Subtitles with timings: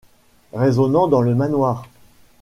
[0.51, 1.85] résonnant dans le manoir.